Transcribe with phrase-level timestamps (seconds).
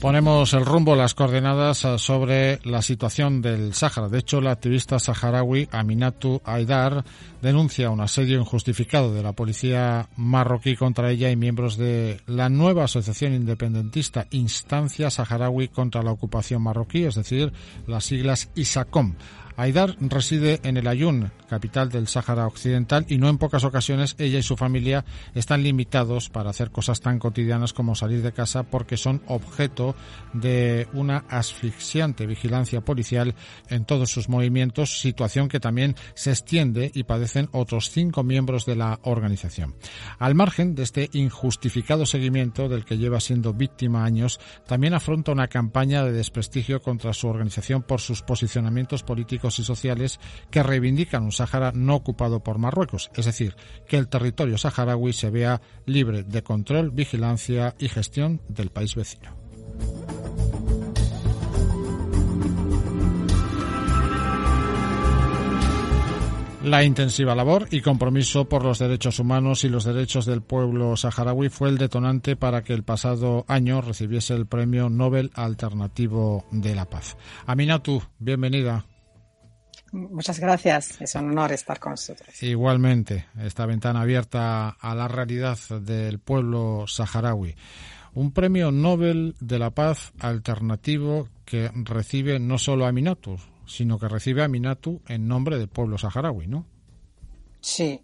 [0.00, 4.08] Ponemos el rumbo, las coordenadas eh, sobre la situación del Sáhara.
[4.08, 7.04] De hecho, la activista saharaui Aminatu Aidar
[7.42, 12.84] denuncia un asedio injustificado de la policía marroquí contra ella y miembros de la nueva
[12.84, 17.52] asociación independentista Instancia Saharaui contra la ocupación marroquí, es decir,
[17.86, 19.16] las siglas ISACOM.
[19.60, 24.38] Aidar reside en el Ayun, capital del Sáhara Occidental, y no en pocas ocasiones ella
[24.38, 28.96] y su familia están limitados para hacer cosas tan cotidianas como salir de casa porque
[28.96, 29.94] son objeto
[30.32, 33.34] de una asfixiante vigilancia policial
[33.68, 38.76] en todos sus movimientos, situación que también se extiende y padecen otros cinco miembros de
[38.76, 39.74] la organización.
[40.18, 45.48] Al margen de este injustificado seguimiento del que lleva siendo víctima años, también afronta una
[45.48, 50.20] campaña de desprestigio contra su organización por sus posicionamientos políticos y sociales
[50.50, 53.56] que reivindican un Sáhara no ocupado por Marruecos, es decir,
[53.88, 59.34] que el territorio saharaui se vea libre de control, vigilancia y gestión del país vecino.
[66.62, 71.48] La intensiva labor y compromiso por los derechos humanos y los derechos del pueblo saharaui
[71.48, 76.84] fue el detonante para que el pasado año recibiese el Premio Nobel Alternativo de la
[76.84, 77.16] Paz.
[77.46, 78.84] Aminatu, bienvenida.
[79.92, 82.42] Muchas gracias, es un honor estar con nosotros.
[82.42, 87.56] Igualmente, esta ventana abierta a la realidad del pueblo saharaui.
[88.14, 93.36] Un premio Nobel de la Paz alternativo que recibe no solo Aminatu,
[93.66, 96.66] sino que recibe Aminatu en nombre del pueblo saharaui, ¿no?
[97.60, 98.00] Sí,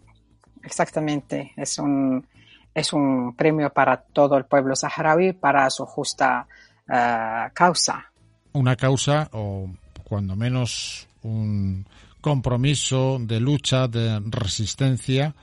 [0.63, 1.53] exactamente.
[1.55, 2.25] Es un,
[2.73, 6.47] es un premio para todo el pueblo saharaui, para su justa
[6.87, 8.11] eh, causa.
[8.53, 9.69] Una causa, o
[10.03, 11.85] cuando menos un
[12.21, 15.35] compromiso de lucha, de resistencia,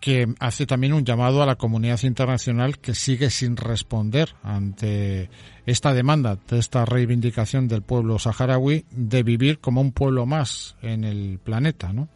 [0.00, 5.30] que hace también un llamado a la comunidad internacional que sigue sin responder ante
[5.64, 11.04] esta demanda, de esta reivindicación del pueblo saharaui de vivir como un pueblo más en
[11.04, 12.08] el planeta, ¿no?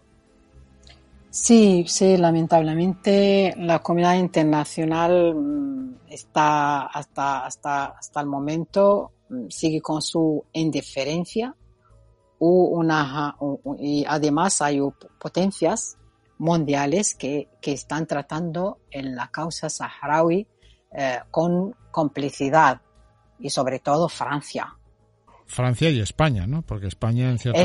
[1.31, 9.81] Sí, sí, lamentablemente la comunidad internacional mm, está hasta, hasta, hasta el momento mm, sigue
[9.81, 11.55] con su indiferencia
[12.41, 13.37] una,
[13.79, 14.81] y además hay
[15.19, 15.97] potencias
[16.39, 20.47] mundiales que, que, están tratando en la causa saharaui
[20.93, 22.81] eh, con complicidad
[23.39, 24.75] y sobre todo Francia.
[25.47, 26.63] Francia y España, ¿no?
[26.63, 27.61] Porque España en cierta...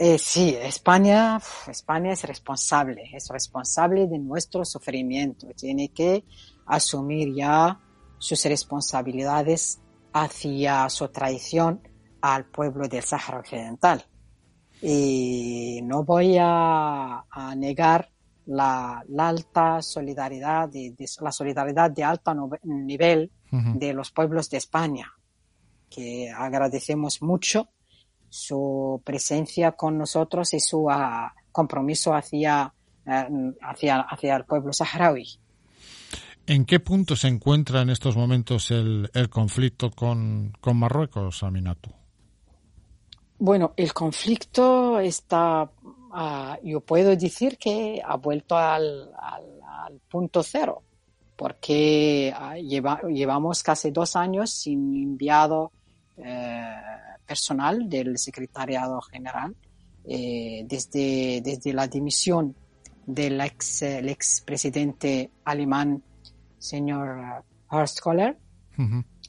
[0.00, 6.24] Eh, sí, España, España es responsable, es responsable de nuestro sufrimiento, tiene que
[6.66, 7.80] asumir ya
[8.18, 9.80] sus responsabilidades
[10.12, 11.80] hacia su traición
[12.20, 14.04] al pueblo del Sáhara Occidental.
[14.80, 17.24] Y no voy a,
[17.56, 18.10] negar
[18.46, 25.12] la, alta solidaridad, de, la solidaridad de alto nivel de los pueblos de España,
[25.90, 27.68] que agradecemos mucho
[28.28, 32.72] su presencia con nosotros y su ah, compromiso hacia,
[33.06, 33.28] eh,
[33.62, 35.26] hacia, hacia el pueblo saharaui.
[36.46, 41.97] ¿En qué punto se encuentra en estos momentos el, conflicto con, con Marruecos, Aminatu?
[43.40, 45.70] Bueno, el conflicto está,
[46.12, 49.10] ah, yo puedo decir que ha vuelto al,
[50.10, 50.82] punto cero,
[51.36, 55.70] porque ah, llevamos casi dos años sin enviado
[56.16, 56.64] eh,
[57.26, 59.54] personal del secretariado general
[60.04, 62.56] eh, desde, desde la dimisión
[63.06, 66.02] del ex, el ex presidente alemán,
[66.58, 68.36] señor Horst Kohler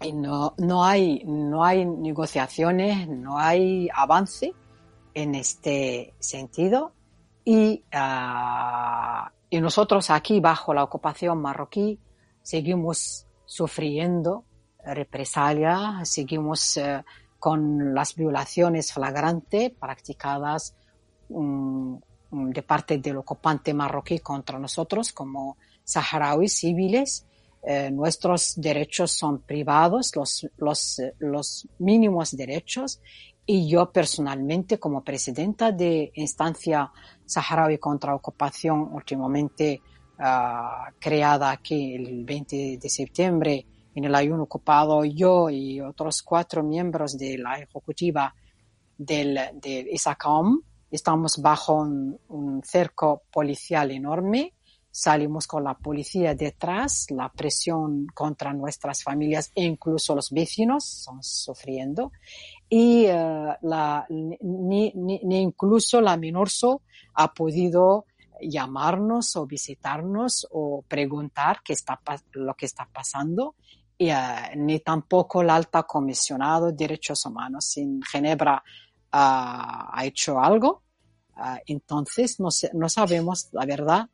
[0.01, 4.53] y no, no, hay, no hay negociaciones, no hay avance
[5.13, 6.93] en este sentido
[7.43, 11.99] y, ah, y nosotros aquí bajo la ocupación marroquí
[12.41, 14.45] seguimos sufriendo
[14.85, 17.03] represalias, seguimos eh,
[17.37, 20.75] con las violaciones flagrantes practicadas
[21.29, 21.95] mm,
[22.31, 27.25] mm, de parte del ocupante marroquí contra nosotros como saharauis civiles.
[27.61, 33.01] Eh, nuestros derechos son privados, los, los, los mínimos derechos,
[33.45, 36.91] y yo personalmente, como presidenta de instancia
[37.25, 39.81] saharaui contra ocupación, últimamente
[40.19, 43.65] uh, creada aquí el 20 de septiembre
[43.95, 48.33] en el ayuno ocupado, yo y otros cuatro miembros de la ejecutiva
[48.95, 50.61] del, del ISACOM,
[50.91, 54.53] estamos bajo un cerco policial enorme
[54.91, 61.23] salimos con la policía detrás, la presión contra nuestras familias e incluso los vecinos están
[61.23, 62.11] sufriendo
[62.67, 66.81] y uh, la, ni, ni, ni, incluso la MINURSO
[67.15, 68.05] ha podido
[68.41, 71.99] llamarnos o visitarnos o preguntar qué está,
[72.31, 73.55] lo que está pasando
[73.97, 74.15] y uh,
[74.55, 80.81] ni tampoco el alta comisionado de derechos humanos en Ginebra uh, ha hecho algo.
[81.67, 84.09] entonces no, no sabemos la verdad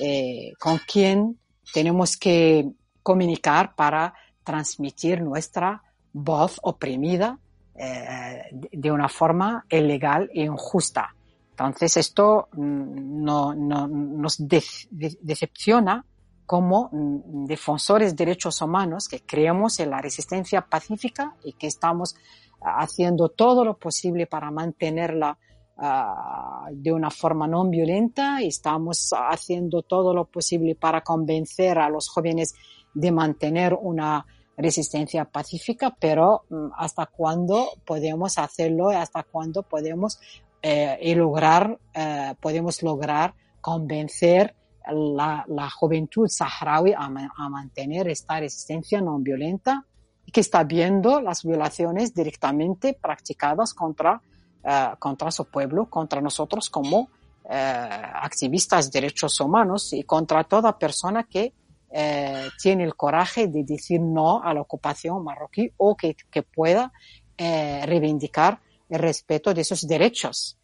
[0.00, 1.38] eh, con quién
[1.72, 2.68] tenemos que
[3.02, 4.14] comunicar para
[4.44, 5.82] transmitir nuestra
[6.12, 7.38] voz oprimida
[7.74, 11.14] eh, de una forma ilegal e injusta.
[11.50, 16.04] Entonces esto mm, no, no, nos de, de, decepciona
[16.46, 22.16] como mm, defensores de derechos humanos que creemos en la resistencia pacífica y que estamos
[22.60, 25.38] haciendo todo lo posible para mantenerla
[25.78, 28.42] uh, de una forma no violenta.
[28.42, 32.54] Y estamos haciendo todo lo posible para convencer a los jóvenes
[32.94, 34.26] de mantener una
[34.56, 40.18] resistencia pacífica, pero mm, hasta cuándo podemos hacerlo, hasta cuándo podemos
[40.62, 44.54] eh, lograr, eh, podemos lograr convencer
[44.90, 49.84] la, la juventud saharaui a, a, mantener esta resistencia no violenta
[50.32, 54.20] que está viendo las violaciones directamente practicadas contra,
[54.64, 57.08] uh, contra su pueblo, contra nosotros como uh,
[57.50, 61.52] activistas de derechos humanos y contra toda persona que
[61.90, 66.92] eh, tiene el coraje de decir no a la ocupación marroquí o que, que pueda
[67.38, 70.58] reivindicar el respeto de esos derechos.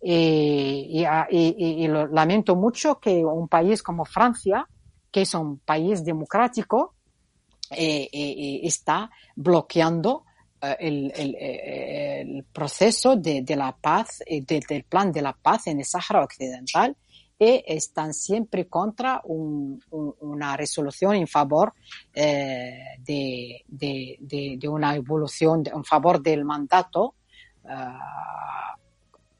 [0.00, 4.68] Y, y, y, y, lo lamento mucho que un país como Francia,
[5.10, 6.94] que es un país democrático,
[7.70, 10.24] eh, eh está bloqueando
[10.60, 15.78] el, el, el, proceso de, de la paz, de, del plan de la paz en
[15.78, 16.96] el Sáhara Occidental
[17.38, 21.72] y están siempre contra un, un, una resolución en favor
[22.12, 27.14] eh, de, de, de, de, una evolución, en favor del mandato,
[27.62, 27.68] uh,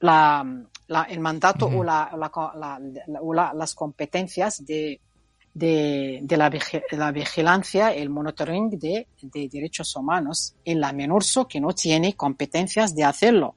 [0.00, 1.81] la, la, el mandato uh -huh.
[1.81, 2.81] o, la,
[3.21, 5.00] o las competencias de,
[5.59, 6.51] de, la,
[6.93, 12.95] la, vigilancia, el monitoring de, de, derechos humanos en la MENURSO que no tiene competencias
[12.95, 13.55] de hacerlo.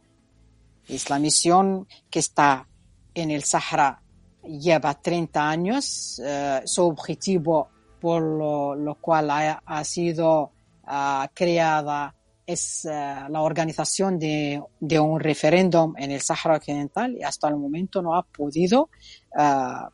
[0.88, 2.68] Es la misión que está
[3.14, 4.02] en el Sahara
[4.44, 6.20] lleva 30 años.
[6.20, 7.70] Uh, su objetivo
[8.00, 10.52] por lo, cual ha, sido
[10.88, 12.16] uh, creada
[12.48, 17.58] es uh, la organización de, de, un referéndum en el Sahara Occidental y hasta el
[17.58, 18.90] momento no ha podido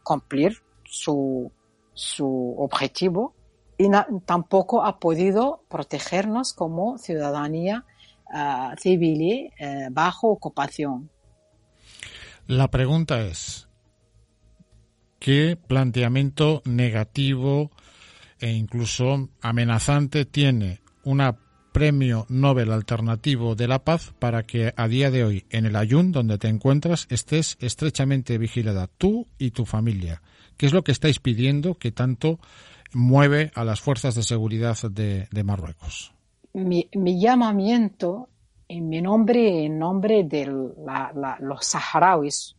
[0.03, 1.51] cumplir su,
[1.97, 3.33] su objetivo
[3.75, 3.89] y
[4.25, 7.85] tampoco ha podido protegernos como ciudadanía
[8.77, 9.51] civil
[9.91, 11.09] bajo ocupación.
[12.45, 13.67] La pregunta es,
[15.19, 17.71] qué planteamiento negativo
[18.39, 21.37] e incluso amenazante tiene una
[21.71, 26.11] premio Nobel alternativo de la paz para que a día de hoy en el Ayun
[26.11, 30.21] donde te encuentras estés estrechamente vigilada tú y tu familia.
[30.57, 32.39] ¿Qué es lo que estáis pidiendo que tanto
[32.93, 36.13] mueve a las fuerzas de seguridad de, Marruecos?
[36.53, 38.29] Mi, mi, llamamiento
[38.67, 42.55] en mi nombre, en nombre de los saharauis,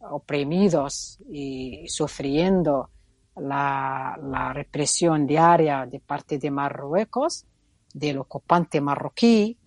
[0.00, 2.90] oprimidos y sufriendo
[3.36, 7.44] la, la, represión diaria de parte de Marruecos,
[7.92, 9.58] del ocupante marroquí,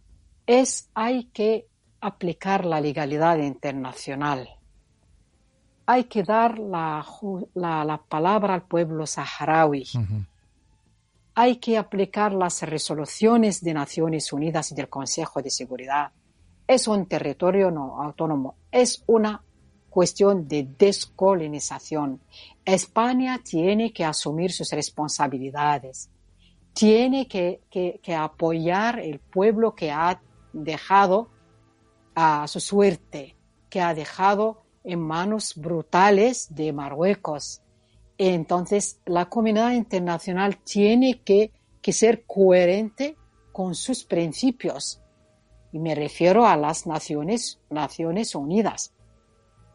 [0.46, 1.68] es hay que
[2.02, 4.50] aplicar la legalidad internacional.
[5.86, 7.06] Hay que dar la,
[7.56, 9.84] la, la palabra al pueblo saharaui.
[9.96, 10.26] Uh -huh.
[11.36, 16.12] Hay que aplicar las resoluciones de Naciones Unidas y del Consejo de Seguridad.
[16.68, 19.42] Es un territorio no autónomo, es una
[19.90, 22.20] cuestión de descolonización.
[22.66, 26.10] España tiene que asumir sus responsabilidades,
[26.74, 30.20] tiene que, que, que apoyar el pueblo que ha
[30.54, 31.30] dejado
[32.16, 33.36] a su suerte,
[33.70, 37.62] que ha dejado en manos brutales de Marruecos.
[38.18, 43.18] Entonces, la comunidad internacional tiene que, que ser coherente
[43.52, 45.00] con sus principios.
[45.72, 48.94] Y me refiero a las Naciones, Naciones Unidas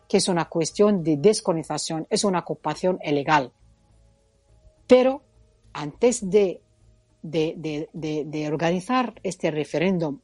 [0.09, 3.53] que es una cuestión de descolonización, es una ocupación ilegal.
[4.87, 5.23] Pero
[5.75, 6.63] antes de,
[7.23, 10.19] de, organizar este referéndum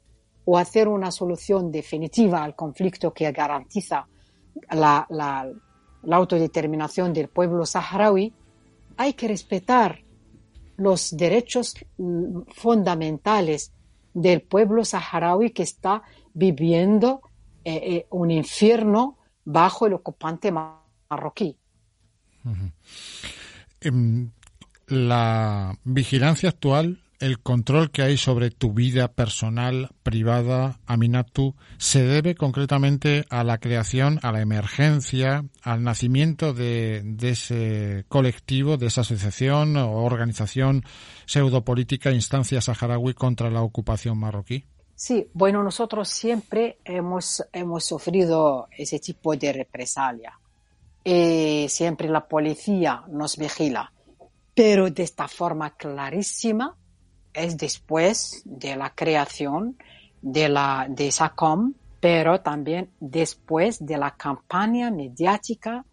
[0.47, 4.09] o hacer una solución definitiva al conflicto que garantiza
[4.71, 8.33] la, la, autodeterminación del pueblo saharaui,
[8.97, 10.01] hay que respetar
[10.77, 11.75] los derechos
[12.55, 13.73] fundamentales
[14.13, 16.03] del pueblo saharaui que está
[16.35, 17.23] viviendo
[17.65, 21.57] eh, eh, un infierno bajo el ocupante marroquí.
[23.81, 24.31] Em,
[24.89, 32.35] la vigilancia actual, el control que hay sobre tu vida personal, privada, Aminatu, se debe
[32.35, 39.79] concretamente a la creación, a la emergencia, al nacimiento de, ese colectivo, de esa asociación
[39.79, 40.85] o organización
[41.25, 44.67] pseudopolítica Instancia Saharaui contra la ocupación marroquí.
[44.95, 50.39] Sí, bueno, nosotros siempre hemos, hemos sufrido ese tipo de represalia.
[51.03, 53.91] Y siempre la policía nos vigila,
[54.55, 56.77] pero de esta forma clarísima
[57.35, 59.77] es después de la creación
[60.23, 65.85] de la de SACOM, pero también después de la campaña mediática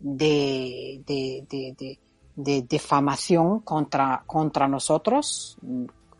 [0.00, 1.98] de, de, de,
[2.34, 5.58] de defamación contra, contra nosotros,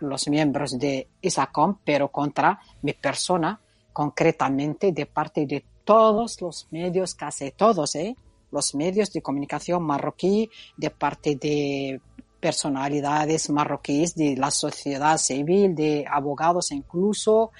[0.00, 3.60] los miembros de ISACOM, pero contra mi persona,
[3.92, 8.16] concretamente de parte de todos los medios, casi todos, ¿eh?
[8.50, 12.00] los medios de comunicación marroquí, de parte de
[12.46, 17.50] personalidades marroquíes de la sociedad civil, de abogados incluso,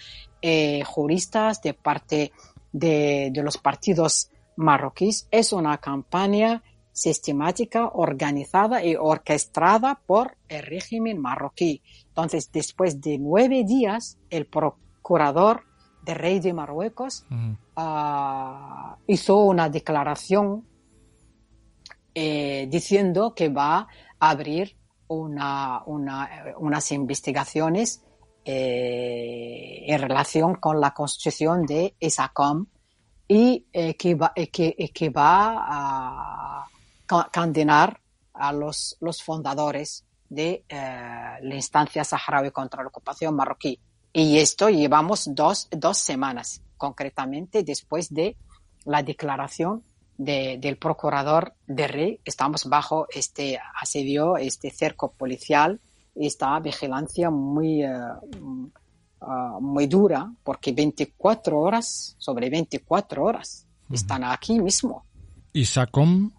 [0.41, 2.31] eh, juristas, de parte
[2.71, 5.27] de, de los partidos marroquíes.
[5.33, 6.63] Es una campaña
[6.93, 11.83] sistemática, organizada y orquestada por el régimen marroquí.
[12.07, 15.65] Entonces, después de nueve días, el procurador
[16.05, 17.27] del rey de Marruecos
[17.75, 20.65] ah, hizo una declaración
[22.19, 23.89] eh, diciendo que va a
[24.19, 24.77] abrir
[25.09, 28.03] una, unas investigaciones
[28.45, 32.67] eh, en relación con la constitución de ESACOM
[33.29, 36.67] y eh, que, va, que, que va a
[37.33, 38.01] condenar
[38.35, 43.81] a los, los fundadores de eh, la instancia saharaui contra la ocupación marroquí.
[44.13, 48.37] Y esto llevamos dos, dos semanas, concretamente después de
[48.85, 49.83] la declaración
[50.19, 52.21] de, del procurador de rey.
[52.25, 55.81] Estamos bajo este asedio, este cerco policial,
[56.15, 57.91] esta vigilancia muy, eh,
[59.21, 65.05] ah, muy dura, porque 24 horas, sobre 24 horas, están aquí mismo.
[65.53, 66.33] ¿Y SACOM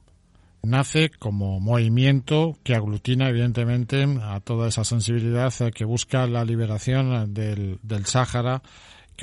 [0.63, 7.79] nace como movimiento que aglutina evidentemente a toda esa sensibilidad que busca la liberación del,
[7.83, 8.61] del Sáhara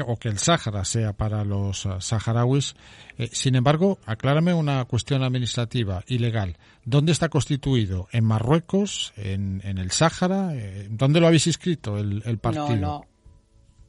[0.02, 2.74] o que el Sáhara sea para los saharauis.
[3.16, 6.56] Eh, sin embargo, aclárame una cuestión administrativa y legal.
[6.84, 8.08] ¿Dónde está constituido?
[8.10, 9.12] ¿En Marruecos?
[9.16, 10.54] ¿En, en el Sáhara?
[10.54, 12.76] Eh, ¿Dónde lo habéis inscrito el, el partido?
[12.76, 13.04] No,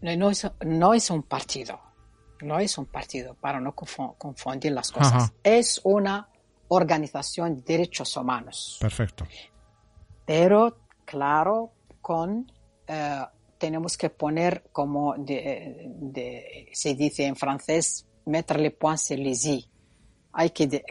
[0.01, 0.15] no.
[0.15, 1.79] No, es, no es un partido.
[2.41, 5.31] No es un partido, para no confundir las cosas.
[5.41, 6.27] Es una
[6.67, 8.77] organización de derechos humanos.
[8.79, 9.25] Perfecto.
[10.25, 11.71] Pero, claro,
[12.01, 12.51] con
[12.87, 13.21] eh,
[13.57, 19.65] tenemos que poner como se dice en francés, mettre le point sur les i.
[20.33, 20.83] Hay que,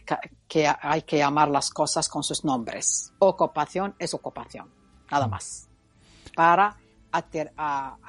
[0.49, 3.13] que, hay que llamar las cosas con sus nombres.
[3.19, 4.71] Ocupación es ocupación,
[5.11, 5.69] nada más.
[6.35, 6.79] Para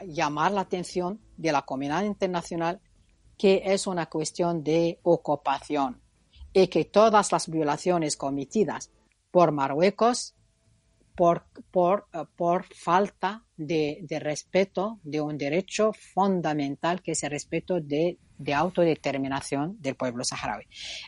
[0.08, 2.80] llamar la atención de la comunidad internacional
[3.38, 6.02] que es una cuestión de ocupación
[6.54, 8.90] y que todas las violaciones cometidas
[9.30, 10.35] por Marruecos
[11.16, 17.32] por, por, eh, por falta de, de, respeto de un derecho fundamental que es el
[17.32, 20.66] respeto de, de autodeterminación del pueblo saharaui.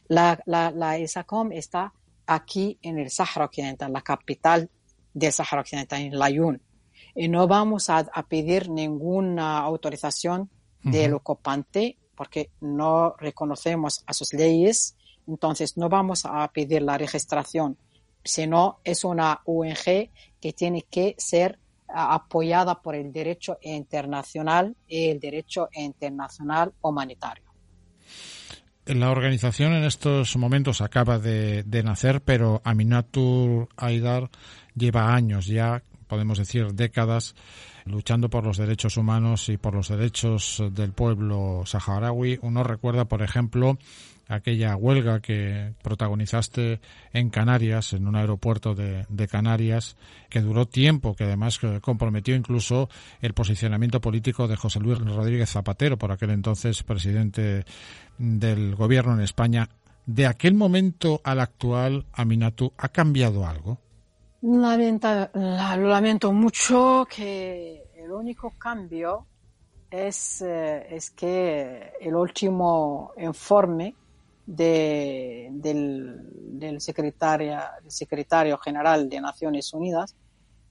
[0.07, 1.93] La, la, la ESACOM está
[2.25, 4.69] aquí en el Sahara Occidental, la capital
[5.13, 6.61] del Sahara Occidental, en Layún.
[7.15, 10.49] Y no vamos a, a pedir ninguna autorización
[10.83, 14.97] del ocupante porque no reconocemos a sus leyes
[15.27, 17.77] entonces, no vamos a pedir la registración,
[18.27, 25.19] sino es una ONG que tiene que ser apoyada por el derecho internacional y el
[25.19, 27.43] derecho internacional humanitario.
[28.85, 34.29] La organización en estos momentos acaba de, nacer, pero Aminatur Aidar
[34.75, 37.35] lleva años ya, podemos decir décadas,
[37.83, 42.39] luchando por los derechos humanos y por los derechos del pueblo saharaui.
[42.41, 43.77] Uno recuerda, por ejemplo,
[44.27, 46.79] aquella huelga que protagonizaste
[47.13, 49.97] en Canarias, en un aeropuerto de, Canarias,
[50.29, 52.89] que duró tiempo, que además comprometió incluso
[53.21, 57.65] el posicionamiento político de José Luis Rodríguez Zapatero, por aquel entonces presidente
[58.17, 59.69] del gobierno en España.
[60.05, 63.77] de aquel momento al actual, Aminatu, ¿ha cambiado algo?
[64.41, 69.25] Lo lamento mucho que el único cambio
[69.89, 73.95] es, eh, es que el último informe
[74.47, 76.21] de, del,
[76.57, 80.15] del, secretario, del secretario general de Naciones Unidas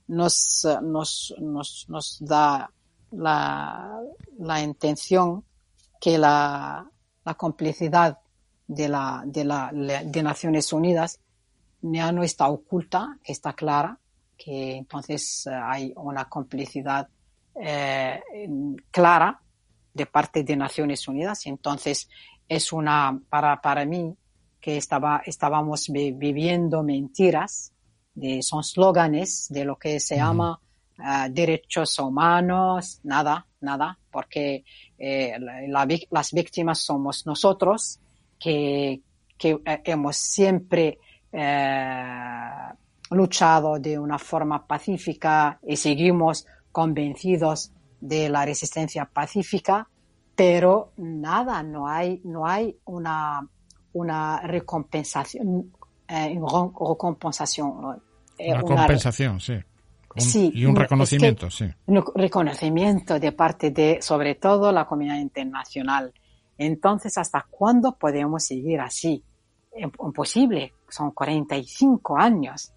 [0.08, 2.70] nos, nos, nos, nos da
[3.12, 4.00] la,
[4.38, 5.44] la, intención
[6.00, 6.88] que la,
[7.24, 8.18] la complicidad
[8.66, 11.20] de, la, de, la, de Naciones Unidas
[11.82, 13.98] ya no está oculta, está clara,
[14.38, 17.08] que entonces eh, hay una complicidad
[17.54, 18.20] eh,
[18.90, 19.40] clara
[19.92, 21.46] de parte de Naciones Unidas.
[21.46, 22.08] Entonces
[22.48, 24.14] es una, para, para mí,
[24.60, 27.72] que estaba, estábamos viviendo mentiras,
[28.14, 30.58] de, son slóganes de lo que se llama
[30.98, 34.64] uh, derechos humanos, nada, nada, porque
[34.98, 38.00] eh, la, las víctimas somos nosotros
[38.38, 39.02] que,
[39.36, 40.98] que eh, hemos siempre
[41.32, 42.08] eh,
[43.10, 49.88] luchado de una forma pacífica y seguimos convencidos de la resistencia pacífica,
[50.36, 53.48] pero nada, no hay, no hay una,
[53.94, 55.72] una recompensación,
[56.06, 58.02] eh, recompensación.
[58.38, 59.54] Eh, una, compensación, sí.
[60.16, 60.52] sí.
[60.54, 61.64] Y un reconocimiento, sí.
[61.86, 66.12] Un reconocimiento de parte de, sobre todo, la comunidad internacional.
[66.58, 69.24] Entonces, ¿hasta cuándo podemos seguir así?
[69.74, 72.72] Imposible, son 45 años.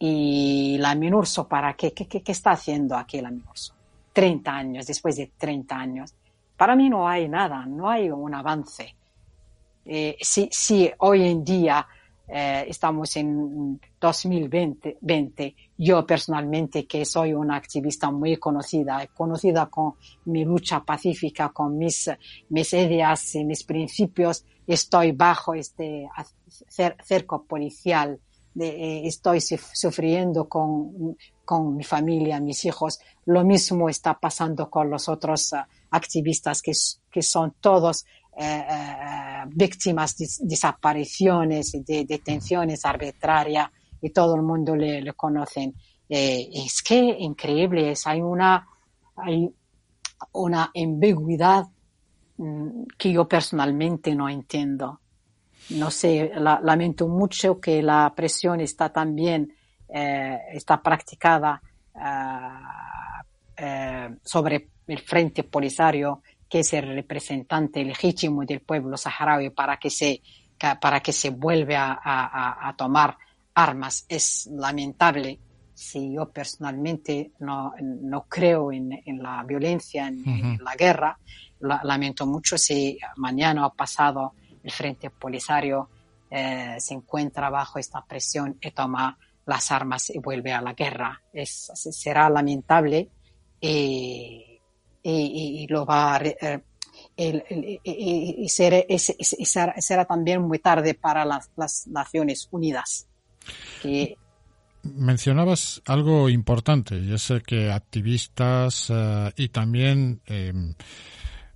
[0.00, 1.92] ¿Y la Minurso para qué?
[1.92, 3.72] ¿Qué, qué, qué está haciendo aquí la Minurso?
[4.12, 6.14] 30 años, después de 30 años.
[6.56, 8.94] Para mí no hay nada, no hay un avance.
[9.84, 11.86] Eh, si, hoy en día
[12.26, 19.94] eh, estamos en 2020, 20, yo personalmente que soy una activista muy conocida, conocida con
[20.24, 22.08] mi lucha pacífica, con mis,
[22.48, 26.08] ideas y mis principios, estoy bajo este
[27.04, 28.18] cerco policial,
[28.58, 32.98] eh, estoy sufriendo con, con mi familia, mis hijos.
[33.24, 35.56] Lo mismo está pasando con los otros uh,
[35.90, 36.72] activistas que,
[37.10, 38.04] que son todos
[38.38, 43.70] eh, eh, víctimas de desapariciones, de detenciones arbitrarias
[44.02, 45.74] y todo el mundo le, le conocen.
[46.06, 48.68] Eh, es que increíble, es, hay una,
[49.16, 49.50] hay
[50.32, 51.64] una ambigüedad
[52.36, 55.00] mm, que yo personalmente no entiendo.
[55.70, 59.55] No sé, lamento mucho que la presión está también,
[59.88, 61.60] eh, está practicada
[63.56, 69.90] eh, sobre el Frente Polisario que es el representante legítimo del pueblo saharaui para que
[69.90, 70.22] se,
[70.80, 72.26] para que se vuelva a,
[72.62, 73.16] a, a tomar
[73.54, 74.04] armas.
[74.08, 75.38] Es lamentable.
[75.74, 80.56] Si yo personalmente no, no creo en, en, la violencia, en, uh -huh.
[80.56, 81.18] en la guerra,
[81.60, 85.88] la, lamento mucho si mañana o pasado el Frente Polisario
[86.30, 91.22] eh, se encuentra bajo esta presión y toma las armas y vuelve a la guerra.
[91.32, 93.08] Será lamentable
[93.60, 94.56] y
[95.08, 96.60] y, lo va eh,
[97.16, 103.06] y, será, también muy tarde para las, Naciones Unidas.
[104.82, 110.52] Mencionabas algo importante, y es que activistas uh, y también eh,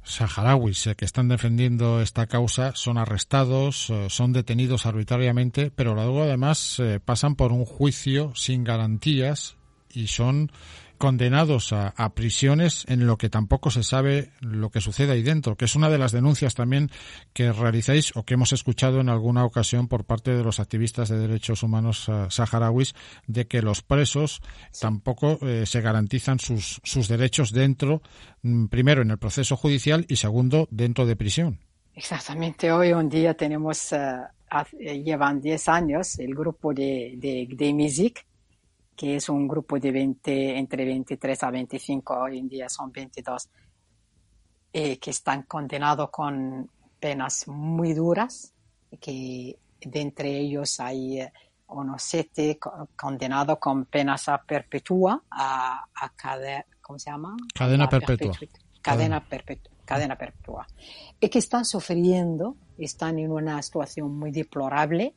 [0.03, 6.23] saharauis eh, que están defendiendo esta causa son arrestados, uh, son detenidos arbitrariamente, pero luego
[6.23, 9.57] además eh, pasan por un juicio sin garantías
[9.93, 10.51] y son
[11.01, 15.57] condenados a, a, prisiones en lo que tampoco se sabe lo que sucede ahí dentro,
[15.57, 16.91] que es una de las denuncias también
[17.33, 21.19] que realizáis o que hemos escuchado en alguna ocasión por parte de los activistas de
[21.19, 22.95] derechos humanos uh, saharauis
[23.27, 24.83] de que los presos sí.
[24.83, 28.03] tampoco eh, se garantizan sus, sus derechos dentro,
[28.43, 31.61] mm, primero en el proceso judicial y segundo dentro de prisión.
[31.95, 37.73] Exactamente, hoy en día tenemos, uh, llevan 10 años el grupo de, de, de
[39.01, 43.49] que es un grupo de 20, entre 23 a 25, hoy en día son 22,
[44.75, 48.53] eh, que están condenados con penas muy duras,
[49.01, 51.33] que de entre ellos hay eh,
[51.69, 52.59] unos siete
[52.95, 57.39] condenados con penas a perpetua, a, a cadena, ¿cómo se llama?
[57.55, 58.35] Cadena perpetua.
[58.83, 59.73] Cadena perpetua.
[59.87, 60.67] Cadena perpetua.
[61.19, 65.15] Y que están sufriendo, están en una situación muy deplorable,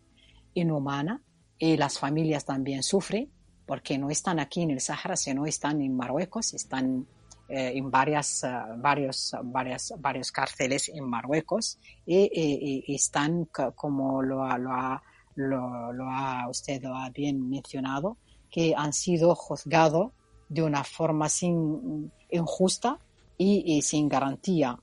[0.54, 1.22] inhumana,
[1.58, 3.30] y las familias también sufren
[3.65, 7.08] porque no están aquí en el Sahara, sino están en Marruecos, están
[7.47, 13.45] eh, en varias, uh, varios, varias, varios cárceles en Marruecos y, y, y están,
[13.76, 15.02] como lo, lo, ha,
[15.36, 18.17] lo, ha, usted lo ha bien mencionado,
[18.49, 20.12] que han sido juzgados
[20.49, 22.99] de una forma sin, injusta
[23.38, 24.80] y, y sin garantía.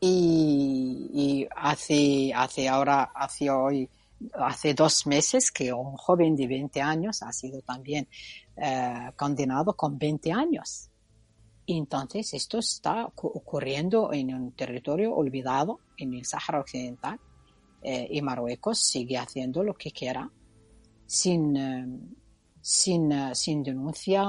[0.00, 3.88] y, hace, hace ahora, hace hoy,
[4.34, 8.08] hace dos meses que un joven de 20 años ha sido también
[8.56, 10.88] eh, condenado con 20 años.
[11.66, 17.18] entonces esto está ocurriendo en un territorio olvidado, en el Sáhara Occidental,
[17.82, 20.30] eh, y Marruecos sigue haciendo lo que quiera
[21.06, 21.86] sin, eh,
[22.60, 24.24] sin, sin denuncia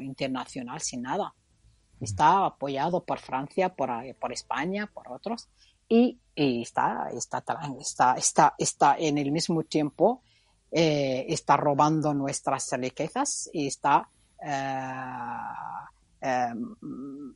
[0.00, 1.34] internacional, sin nada.
[2.00, 5.48] Está apoyado por Francia, por, por España, por otros,
[5.94, 7.44] y, está, está,
[7.80, 10.22] está, está, está en el mismo tiempo
[10.76, 14.08] eh, está robando nuestras riquezas y está
[14.44, 16.52] eh,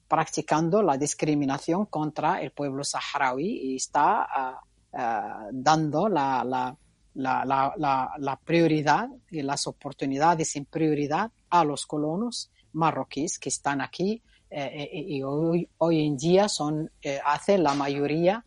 [0.09, 4.59] practicando la discriminación contra el pueblo saharaui y está
[4.93, 5.21] eh,
[5.53, 6.77] dando la, la,
[7.15, 14.21] la, la, prioridad y las oportunidades en prioridad a los colonos marroquíes que están aquí
[14.51, 16.91] y hoy, hoy, en día son,
[17.25, 18.45] hacen la mayoría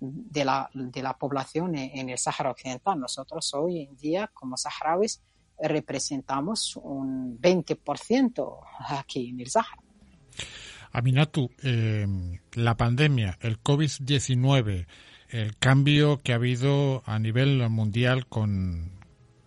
[0.00, 2.98] de la, de la población en, el Sáhara Occidental.
[2.98, 5.20] Nosotros hoy en día, como saharauis,
[5.58, 9.82] representamos un 20% aquí en el Sáhara.
[10.92, 12.06] Aminatu, eh,
[12.54, 14.86] la pandemia, el COVID-19,
[15.28, 18.90] el cambio que ha habido a nivel mundial con,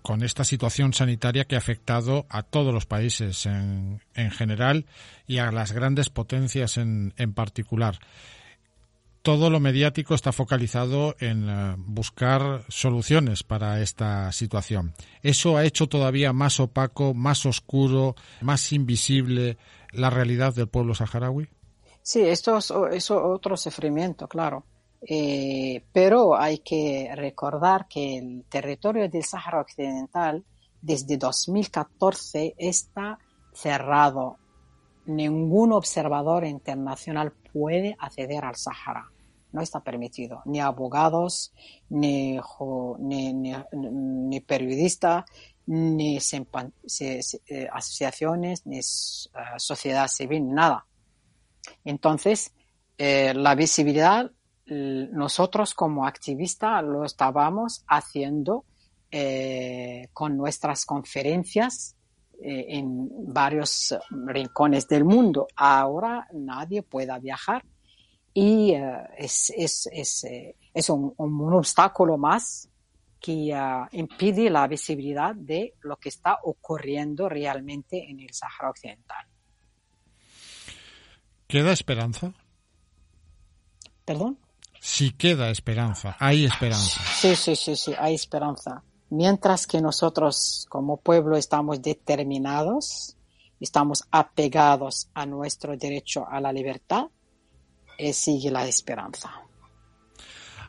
[0.04, 4.86] con esta situación sanitaria que ha afectado a todos los países en, en general
[5.28, 8.00] y a las grandes potencias en, en particular
[9.23, 14.93] todo lo mediático está focalizado en eh, buscar soluciones para esta situación.
[15.21, 19.57] Eso ha hecho todavía más opaco, más oscuro, más invisible
[19.93, 21.47] la realidad del pueblo saharaui.
[22.01, 24.65] Sí, esto es, otro sufrimiento, claro.
[25.01, 30.43] Eh, pero hay que recordar que el territorio del Sahara Occidental
[30.81, 33.19] desde 2014 está
[33.53, 34.38] cerrado.
[35.05, 39.13] Ningún observador internacional puede acceder al Sahara
[39.53, 40.41] no está permitido.
[40.45, 41.53] Ni abogados,
[41.89, 42.39] ni,
[42.99, 45.25] ni, periodistas,
[45.67, 48.83] ni eh, asociaciones, ni eh,
[49.57, 50.85] sociedad civil, nada.
[51.85, 52.51] Entonces,
[52.97, 54.31] eh, la visibilidad,
[54.65, 58.65] nosotros como activistas lo estábamos haciendo
[60.13, 61.95] con nuestras conferencias
[62.41, 65.48] en varios rincones del mundo.
[65.56, 67.63] Ahora nadie pueda viajar
[68.34, 72.67] y eh, es, es, es, eh, es un, un, obstáculo más
[73.19, 79.26] que uh, impide la visibilidad de lo que está ocurriendo realmente en el Sahara Occidental.
[81.48, 82.34] ¿Queda esperanza?
[84.04, 84.39] ¿Perdón?
[84.80, 87.02] Sí queda esperanza, hay esperanza.
[87.04, 88.84] Sí, sí, sí, sí, hay esperanza.
[89.13, 93.15] Mientras que nosotros como pueblo estamos determinados,
[93.60, 97.06] estamos apegados a nuestro derecho a la libertad,
[97.99, 99.30] eh, sigue la esperanza.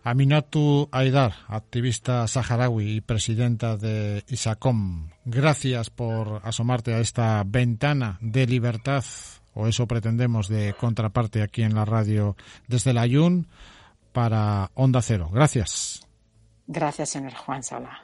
[0.02, 8.46] Aminatu Aidar, activista saharaui y presidenta de ISACOM, gracias por asomarte a esta ventana de
[8.46, 9.04] libertad,
[9.54, 12.36] o eso pretendemos, de contraparte aquí en la radio
[12.68, 13.46] desde la Ayun
[14.12, 15.30] para Onda Cero.
[15.32, 16.06] Gracias.
[16.66, 18.03] Gracias, señor Juan Sala.